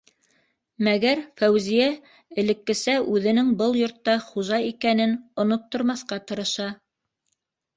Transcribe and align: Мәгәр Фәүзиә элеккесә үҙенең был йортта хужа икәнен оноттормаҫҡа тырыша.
Мәгәр 0.85 1.19
Фәүзиә 1.41 1.89
элеккесә 2.43 2.95
үҙенең 3.17 3.53
был 3.61 3.77
йортта 3.83 4.17
хужа 4.31 4.59
икәнен 4.71 5.15
оноттормаҫҡа 5.45 6.21
тырыша. 6.33 6.71